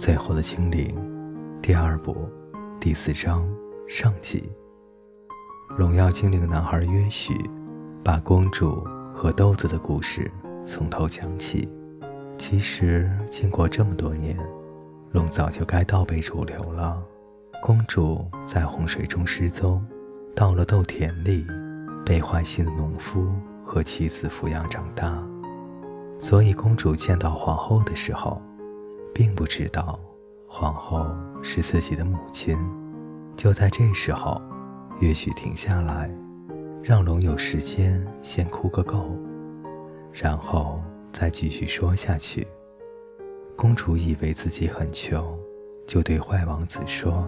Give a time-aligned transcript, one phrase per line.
[0.00, 0.96] 最后的精灵，
[1.60, 2.26] 第二部
[2.80, 3.46] 第四章
[3.86, 4.50] 上集。
[5.76, 7.34] 荣耀精灵男孩约许，
[8.02, 8.82] 把公主
[9.12, 10.32] 和豆子的故事
[10.64, 11.68] 从头讲起。
[12.38, 14.38] 其实，经过这么多年，
[15.12, 16.98] 龙早就该倒背如流了。
[17.62, 19.86] 公主在洪水中失踪，
[20.34, 21.46] 到了豆田里，
[22.06, 23.30] 被坏心的农夫
[23.62, 25.22] 和妻子抚养长大。
[26.18, 28.40] 所以，公主见到皇后的时候，
[29.14, 29.98] 并不知道
[30.46, 31.06] 皇后
[31.42, 32.56] 是自己的母亲。
[33.36, 34.40] 就在这时候，
[35.00, 36.10] 乐许停下来，
[36.82, 39.16] 让龙有时间先哭个够，
[40.12, 40.80] 然后
[41.12, 42.46] 再继续说下去。
[43.56, 45.38] 公主以为自己很穷，
[45.86, 47.26] 就对坏王子说：“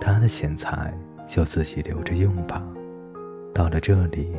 [0.00, 0.96] 他的钱财
[1.26, 2.66] 就自己留着用吧。”
[3.54, 4.34] 到了这里，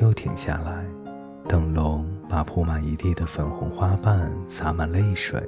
[0.00, 0.84] 又停下来，
[1.48, 5.42] 等龙把铺满一地的粉红花瓣洒满泪水。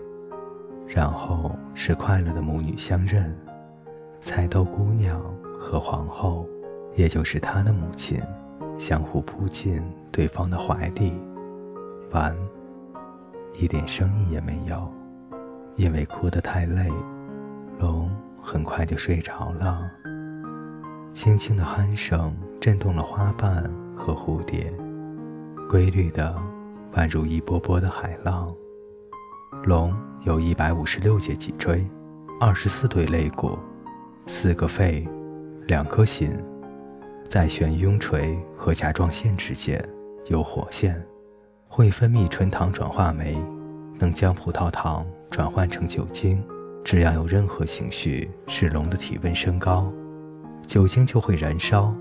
[0.86, 3.34] 然后是快乐的母女相认，
[4.20, 5.20] 彩豆姑娘
[5.58, 6.46] 和皇后，
[6.94, 8.20] 也就是她的母亲，
[8.78, 11.18] 相互扑进对方的怀里。
[12.10, 12.36] 完，
[13.58, 14.86] 一点声音也没有，
[15.76, 16.90] 因为哭得太累，
[17.78, 18.10] 龙
[18.42, 19.90] 很快就睡着了。
[21.14, 23.64] 轻轻的鼾声震动了花瓣
[23.96, 24.70] 和蝴蝶，
[25.70, 26.34] 规律的，
[26.92, 28.54] 宛如一波波的海浪。
[29.64, 29.94] 龙。
[30.24, 31.84] 有一百五十六节脊椎，
[32.40, 33.58] 二十四对肋骨，
[34.28, 35.04] 四个肺，
[35.66, 36.32] 两颗心，
[37.28, 39.84] 在悬雍垂和甲状腺之间
[40.26, 41.04] 有火线，
[41.66, 43.36] 会分泌醇糖转化酶，
[43.98, 46.40] 能将葡萄糖转换成酒精。
[46.84, 49.92] 只要有任何情绪使龙的体温升高，
[50.68, 51.92] 酒精就会燃烧，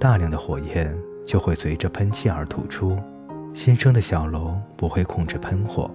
[0.00, 0.92] 大量的火焰
[1.24, 2.98] 就会随着喷气而吐出。
[3.54, 5.88] 新生的小龙不会控制喷火。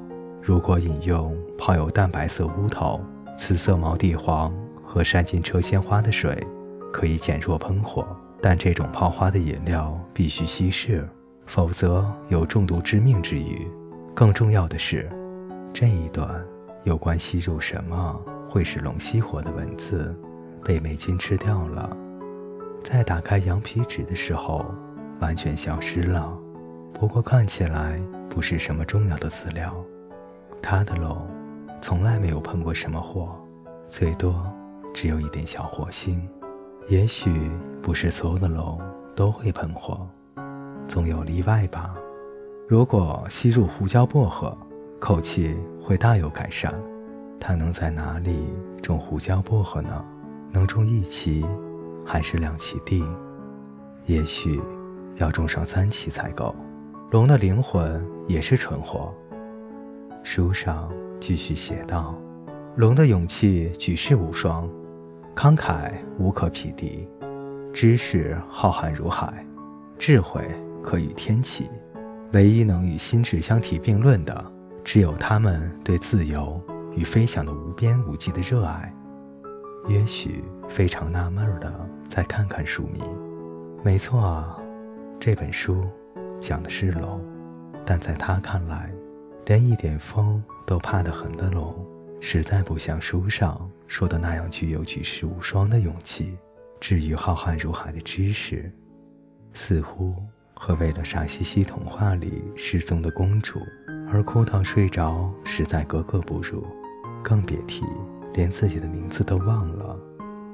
[0.49, 2.99] 如果饮用泡有淡白色乌头、
[3.37, 4.51] 紫色毛地黄
[4.83, 6.35] 和山金车鲜花的水，
[6.91, 8.03] 可以减弱喷火，
[8.41, 11.07] 但这种泡花的饮料必须稀释，
[11.45, 13.67] 否则有中毒致命之虞。
[14.15, 15.07] 更重要的是，
[15.71, 16.43] 这一段
[16.83, 18.19] 有关吸入什么
[18.49, 20.19] 会使龙熄火的文字
[20.65, 21.95] 被霉菌吃掉了，
[22.83, 24.65] 在打开羊皮纸的时候
[25.19, 26.35] 完全消失了。
[26.91, 29.71] 不过看起来不是什么重要的资料。
[30.61, 31.17] 他的龙
[31.81, 33.35] 从来没有碰过什么火，
[33.87, 34.45] 最多
[34.93, 36.21] 只有一点小火星。
[36.87, 38.79] 也许不是所有的龙
[39.15, 40.07] 都会喷火，
[40.87, 41.93] 总有例外吧。
[42.67, 44.55] 如果吸入胡椒薄荷，
[44.99, 46.73] 口气会大有改善。
[47.39, 50.03] 他能在哪里种胡椒薄荷呢？
[50.51, 51.45] 能种一期，
[52.05, 53.03] 还是两期地？
[54.05, 54.59] 也许
[55.15, 56.53] 要种上三期才够。
[57.11, 59.13] 龙的灵魂也是纯火。
[60.23, 62.15] 书上继续写道
[62.75, 64.69] ：“龙的勇气举世无双，
[65.35, 67.07] 慷慨无可匹敌，
[67.73, 69.45] 知识浩瀚如海，
[69.97, 70.43] 智慧
[70.83, 71.69] 可与天齐。
[72.33, 74.51] 唯一能与心智相提并论的，
[74.83, 76.61] 只有他们对自由
[76.95, 78.93] 与飞翔的无边无际的热爱。”
[79.87, 81.73] 也许非常纳闷的
[82.07, 83.01] 再看看书名，
[83.83, 84.59] 没错啊，
[85.19, 85.83] 这本书
[86.39, 87.19] 讲的是龙，
[87.85, 88.91] 但在他看来。
[89.45, 91.75] 连一点风都怕得很的龙，
[92.19, 96.35] 实在不像书上说的那样具有举世无双的勇气。
[96.79, 98.71] 至于浩瀚如海的知识，
[99.53, 100.15] 似乎
[100.53, 103.59] 和为了傻西西童话里失踪的公主
[104.09, 106.65] 而哭到睡着实在格格不入，
[107.23, 107.83] 更别提
[108.33, 109.97] 连自己的名字都忘了。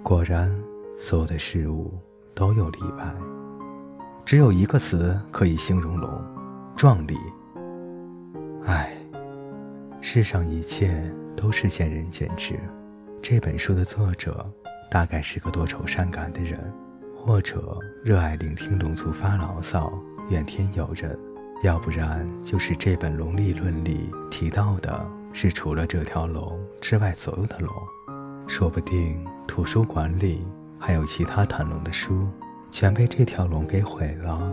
[0.02, 0.52] 果然，
[0.98, 1.94] 所有的事物
[2.34, 3.14] 都有例外，
[4.24, 6.10] 只有一个词可以形容龙：
[6.76, 7.16] 壮丽。
[8.68, 8.92] 唉，
[10.02, 10.92] 世上一切
[11.36, 12.60] 都是见仁见智。
[13.22, 14.44] 这本书的作者
[14.90, 16.60] 大概是个多愁善感的人，
[17.16, 19.94] 或者热爱聆听龙族发牢骚，
[20.30, 21.12] 怨天尤人；
[21.62, 27.72] 要不然就是这本龙理论里提到的是除了这条龙之外所有的龙。
[28.48, 30.44] 说不定图书馆里
[30.80, 32.28] 还有其他谈龙的书，
[32.72, 34.52] 全被这条龙给毁了。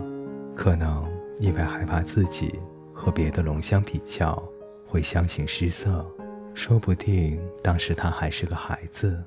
[0.55, 1.03] 可能
[1.39, 2.59] 因为害怕自己。
[2.93, 4.41] 和别的龙相比较，
[4.85, 6.05] 会相形失色。
[6.53, 9.21] 说不定当时他还是个孩子，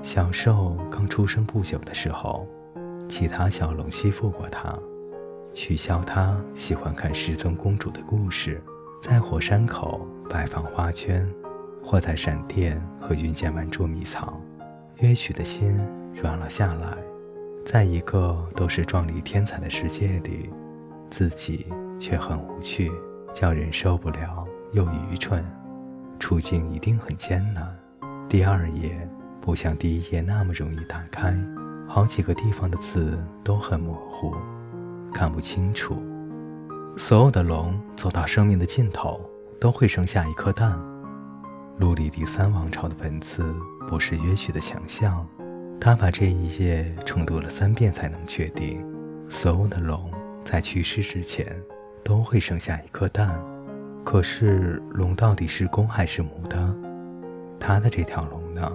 [0.00, 2.46] 小兽刚出生不久的时候，
[3.08, 4.78] 其他小龙欺负过他，
[5.52, 8.62] 取笑他喜欢看失踪公主的故事，
[9.02, 11.28] 在火山口摆放花圈，
[11.82, 14.40] 或在闪电和云间玩捉迷藏。
[14.98, 15.76] 约许的心
[16.14, 16.96] 软了下来，
[17.64, 20.48] 在一个都是壮丽天才的世界里，
[21.10, 21.66] 自己
[21.98, 22.90] 却很无趣。
[23.34, 25.44] 叫人受不了又愚蠢，
[26.18, 27.76] 处境一定很艰难。
[28.28, 29.08] 第二页
[29.40, 31.36] 不像第一页那么容易打开，
[31.86, 34.34] 好几个地方的字都很模糊，
[35.12, 36.02] 看不清楚。
[36.96, 39.20] 所有的龙走到生命的尽头，
[39.60, 40.76] 都会生下一颗蛋。
[41.76, 43.54] 陆离第三王朝的文字
[43.86, 45.24] 不是约许的强项，
[45.80, 48.84] 他把这一页重读了三遍才能确定，
[49.28, 50.10] 所有的龙
[50.44, 51.56] 在去世之前
[52.08, 53.38] 都会生下一颗蛋。
[54.02, 56.74] 可是龙到底是公还是母的？
[57.60, 58.72] 他的这条龙呢？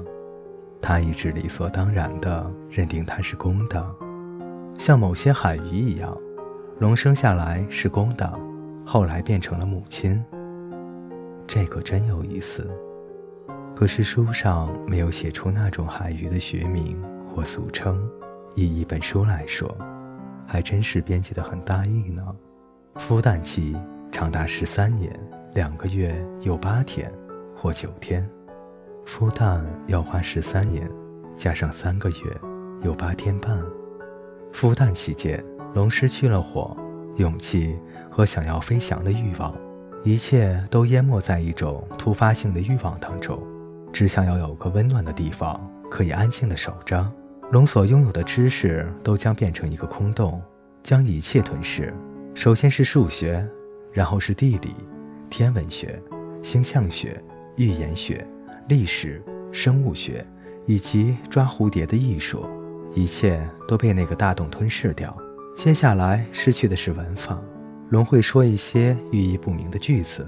[0.80, 3.84] 他一直理所当然地认定它是公的，
[4.78, 6.16] 像某些海鱼一样，
[6.78, 8.32] 龙生下来是公的，
[8.86, 10.24] 后来变成了母亲。
[11.48, 12.70] 这可真有意思。
[13.76, 17.02] 可是书上没有写出那种海鱼的学名
[17.34, 18.00] 或俗称。
[18.54, 19.76] 以一本书来说，
[20.46, 22.24] 还真是编辑得很大意呢。
[23.00, 23.76] 孵蛋期
[24.12, 25.12] 长达十三年
[25.56, 27.12] 两个月又八天，
[27.56, 28.28] 或九天。
[29.06, 30.90] 孵蛋要花十三年，
[31.36, 32.18] 加上三个月，
[32.84, 33.60] 有八天半。
[34.54, 35.44] 孵蛋期间，
[35.74, 36.78] 龙失去了火、
[37.16, 37.78] 勇气
[38.12, 39.54] 和想要飞翔的欲望，
[40.04, 43.42] 一切都淹没在一种突发性的欲望当中，
[43.92, 47.12] 只想要有个温暖的地方可以安静地守着。
[47.52, 50.40] 龙所拥有的知识都将变成一个空洞，
[50.84, 51.92] 将一切吞噬。
[52.36, 53.48] 首先是数学，
[53.92, 54.76] 然后是地理、
[55.30, 56.02] 天文学、
[56.42, 57.22] 星象学、
[57.56, 58.26] 预言学。
[58.70, 59.22] 历史、
[59.52, 60.26] 生物学
[60.66, 62.46] 以及抓蝴蝶的艺术，
[62.94, 65.14] 一切都被那个大洞吞噬掉。
[65.54, 67.38] 接下来失去的是文法，
[67.90, 70.26] 龙会说一些寓意不明的句子，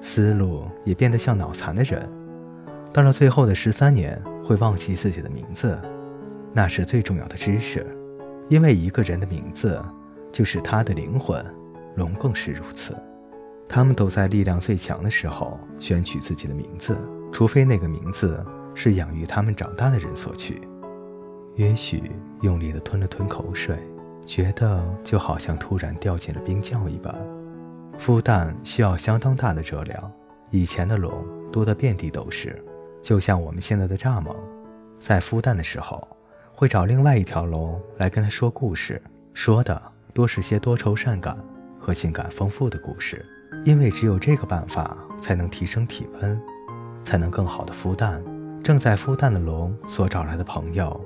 [0.00, 2.08] 思路也变得像脑残的人。
[2.92, 5.76] 到了最后的十三年，会忘记自己的名字，
[6.52, 7.84] 那是最重要的知识，
[8.48, 9.82] 因为一个人的名字
[10.32, 11.44] 就是他的灵魂。
[11.96, 12.96] 龙更是如此，
[13.68, 16.96] 他们都在力量最强的时候选取自己的名字。
[17.30, 18.44] 除非那个名字
[18.74, 20.60] 是养育他们长大的人所取。
[21.56, 23.76] 约许用力地吞了吞口水，
[24.24, 27.14] 觉得就好像突然掉进了冰窖一般。
[27.98, 30.10] 孵蛋需要相当大的热量，
[30.50, 32.62] 以前的龙多得遍地都是，
[33.02, 34.34] 就像我们现在的蚱蜢，
[34.98, 36.08] 在孵蛋的时候
[36.54, 39.00] 会找另外一条龙来跟他说故事，
[39.34, 39.80] 说的
[40.12, 41.36] 多是些多愁善感
[41.78, 43.24] 和情感丰富的故事，
[43.64, 46.40] 因为只有这个办法才能提升体温。
[47.04, 48.22] 才能更好的孵蛋。
[48.62, 51.00] 正在孵蛋的龙所找来的朋友，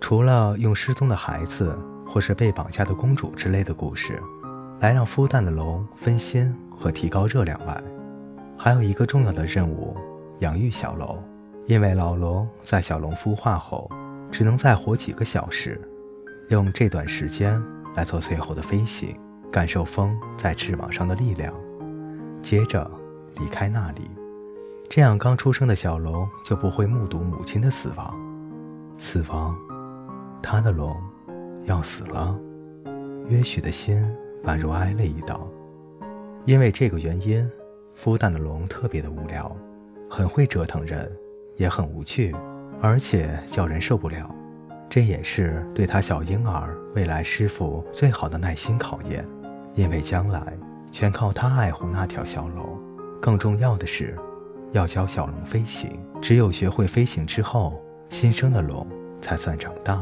[0.00, 1.72] 除了用失踪的孩子
[2.04, 4.20] 或是被绑架的公主之类的故事，
[4.80, 7.80] 来让孵蛋的龙分心和提高热量外，
[8.58, 9.96] 还有一个重要的任务：
[10.40, 11.22] 养育小龙。
[11.66, 13.88] 因为老龙在小龙孵化后，
[14.32, 15.80] 只能再活几个小时，
[16.48, 17.62] 用这段时间
[18.00, 19.14] 来做最后的飞行，
[19.52, 21.52] 感受风在翅膀上的力量，
[22.40, 22.90] 接着
[23.36, 24.10] 离开那里。
[24.88, 28.18] 这样，刚出生的小龙就不会目睹母亲的死亡。
[28.96, 29.54] 死亡，
[30.42, 30.96] 他的龙
[31.64, 32.34] 要死了。
[33.28, 34.02] 约许的心
[34.44, 35.46] 宛如挨了一刀。
[36.46, 37.46] 因为这个原因，
[37.94, 39.54] 孵蛋的龙特别的无聊，
[40.08, 41.12] 很会折腾人，
[41.56, 42.34] 也很无趣，
[42.80, 44.34] 而且叫人受不了。
[44.90, 49.24] 这也是对他小婴儿未来师傅最好的耐心考验，
[49.74, 50.52] 因为将来
[50.92, 52.78] 全靠他爱护那条小龙。
[53.22, 54.18] 更重要的是。
[54.72, 58.86] 要教小龙飞行，只有学会飞行之后，新生的龙
[59.20, 60.00] 才算长大。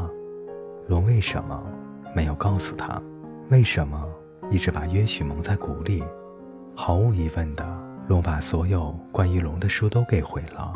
[0.87, 1.59] 龙为什么
[2.15, 3.01] 没有告诉他？
[3.49, 3.99] 为什么
[4.51, 6.03] 一直把约许蒙在鼓里？
[6.75, 7.65] 毫无疑问的，
[8.07, 10.71] 龙把所有关于龙的书都给毁了，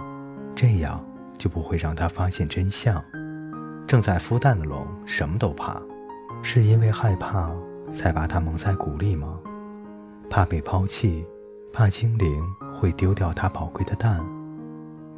[0.55, 0.99] 这样
[1.37, 2.99] 就不会让他发现真相。
[3.87, 5.81] 正在孵蛋的龙什么都怕，
[6.41, 7.51] 是因为害怕
[7.91, 9.39] 才把它蒙在鼓里吗？
[10.29, 11.25] 怕被抛弃，
[11.71, 12.43] 怕精灵。
[12.75, 14.19] 会丢掉它宝贵的蛋，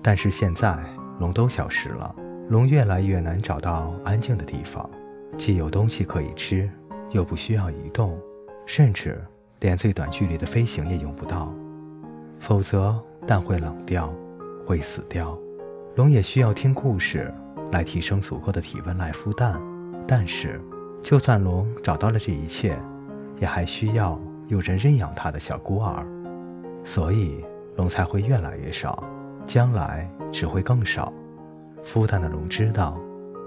[0.04, 0.78] 但是现在
[1.20, 2.16] 龙都消失了，
[2.48, 4.88] 龙越来越难找到安静的地方，
[5.36, 6.70] 既有东西可以吃，
[7.10, 8.20] 又不需要移动，
[8.68, 9.20] 甚至
[9.62, 11.52] 连最短距离的飞行也用不到，
[12.40, 14.14] 否则蛋会冷掉，
[14.64, 15.36] 会死掉。
[15.96, 17.34] 龙也需要听故事
[17.76, 19.62] 来提升足够的体温来孵蛋，
[20.08, 20.62] 但是
[21.02, 22.78] 就算龙找到了这一切，
[23.38, 24.18] 也还需要
[24.48, 26.08] 有人认养它的小孤儿，
[26.84, 27.44] 所以。
[27.78, 29.04] 龙才会越来越少，
[29.46, 31.12] 将来只会更少。
[31.84, 32.98] 孵蛋的龙知道，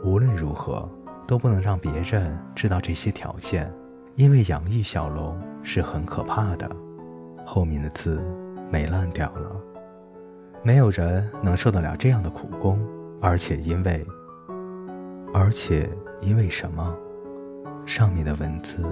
[0.04, 0.86] 无论如何
[1.26, 3.72] 都不能让别人知道这些条件，
[4.16, 6.70] 因为养育小龙是很可怕的。
[7.46, 8.22] 后面的字
[8.70, 9.50] 没烂掉了，
[10.62, 12.78] 没有人能受得了这样的苦工，
[13.22, 14.06] 而且因为，
[15.32, 15.88] 而且
[16.20, 16.96] 因为什么？
[17.86, 18.82] 上面的文字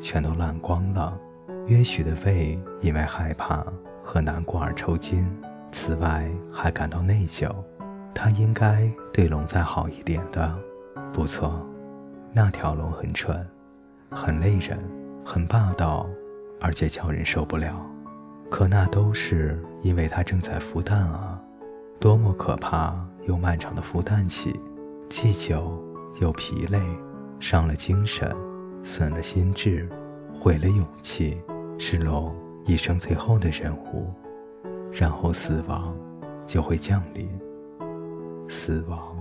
[0.00, 1.18] 全都烂光了。
[1.66, 3.64] 约许的胃因为害怕。
[4.08, 5.28] 和难过而抽筋，
[5.72, 7.52] 此外还感到内疚，
[8.14, 10.56] 他应该对龙再好一点的。
[11.12, 11.60] 不错，
[12.32, 13.44] 那条龙很蠢，
[14.12, 14.78] 很累人，
[15.24, 16.06] 很霸道，
[16.60, 17.84] 而且叫人受不了。
[18.48, 21.42] 可那都是因为它正在孵蛋啊！
[21.98, 22.94] 多么可怕
[23.26, 24.54] 又漫长的孵蛋期，
[25.08, 25.84] 既久
[26.20, 26.80] 又疲累，
[27.38, 28.34] 伤了精神，
[28.82, 29.88] 损了心智，
[30.32, 31.38] 毁了勇气，
[31.78, 34.12] 是龙一生最后的任务。
[34.92, 35.94] 然后死亡
[36.46, 37.28] 就会降临。
[38.48, 39.14] 死亡。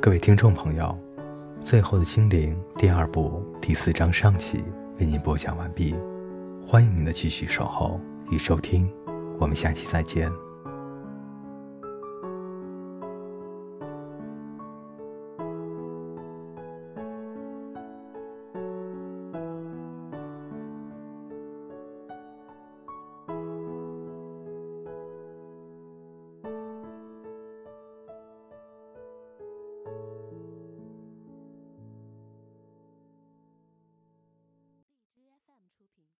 [0.00, 0.96] 各位听众朋友，
[1.62, 4.64] 《最后的精灵》第二部第四章上集
[4.98, 5.94] 为您播讲完毕，
[6.66, 8.90] 欢迎您的继续守候与收听，
[9.38, 10.30] 我们下期再见。